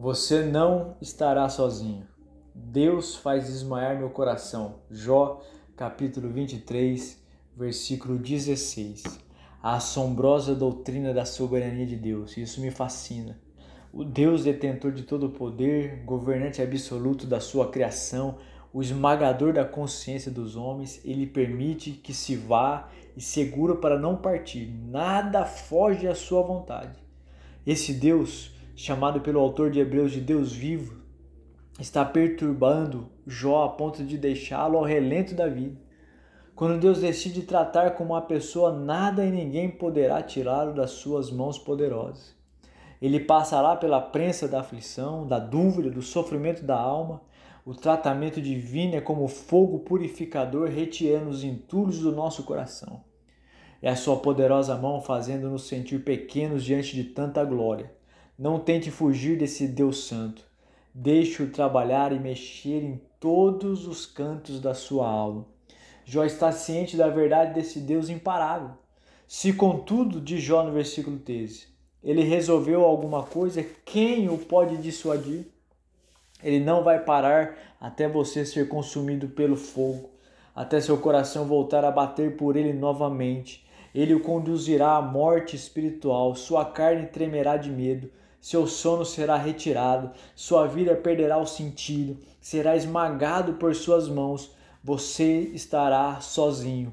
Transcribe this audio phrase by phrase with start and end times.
[0.00, 2.06] Você não estará sozinho.
[2.54, 4.76] Deus faz desmaiar meu coração.
[4.90, 5.42] Jó,
[5.76, 7.22] capítulo 23,
[7.54, 9.02] versículo 16.
[9.62, 12.34] A assombrosa doutrina da soberania de Deus.
[12.38, 13.38] Isso me fascina.
[13.92, 18.38] O Deus detentor de todo o poder, governante absoluto da sua criação,
[18.72, 24.16] o esmagador da consciência dos homens, ele permite que se vá e segura para não
[24.16, 24.66] partir.
[24.66, 26.98] Nada foge à sua vontade.
[27.66, 31.02] Esse Deus chamado pelo autor de Hebreus de Deus vivo,
[31.78, 35.78] está perturbando Jó a ponto de deixá-lo ao relento da vida.
[36.54, 41.58] Quando Deus decide tratar com uma pessoa, nada e ninguém poderá tirá-lo das suas mãos
[41.58, 42.34] poderosas.
[43.02, 47.20] Ele passará pela prensa da aflição, da dúvida, do sofrimento da alma.
[47.66, 53.04] O tratamento divino é como fogo purificador retirando os entulhos do nosso coração.
[53.82, 57.99] É a sua poderosa mão fazendo-nos sentir pequenos diante de tanta glória.
[58.40, 60.42] Não tente fugir desse Deus Santo.
[60.94, 65.44] Deixe-o trabalhar e mexer em todos os cantos da sua alma.
[66.06, 68.70] Jó está ciente da verdade desse Deus imparável.
[69.28, 71.66] Se, contudo, diz Jó no versículo 13,
[72.02, 75.44] ele resolveu alguma coisa, quem o pode dissuadir?
[76.42, 80.08] Ele não vai parar até você ser consumido pelo fogo,
[80.56, 83.66] até seu coração voltar a bater por ele novamente.
[83.94, 90.10] Ele o conduzirá à morte espiritual, sua carne tremerá de medo, seu sono será retirado,
[90.34, 94.50] sua vida perderá o sentido, será esmagado por suas mãos,
[94.82, 96.92] você estará sozinho.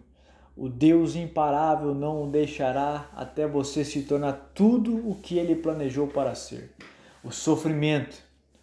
[0.56, 6.08] O Deus imparável não o deixará até você se tornar tudo o que ele planejou
[6.08, 6.74] para ser.
[7.24, 8.18] O sofrimento,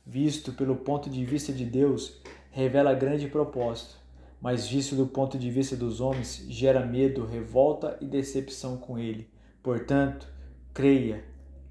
[0.04, 3.96] visto pelo ponto de vista de Deus, revela grande propósito,
[4.40, 9.28] mas visto do ponto de vista dos homens, gera medo, revolta e decepção com ele.
[9.62, 10.28] Portanto,
[10.74, 11.24] creia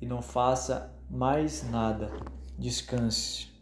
[0.04, 2.12] e não faça mais nada.
[2.60, 3.53] Descanse.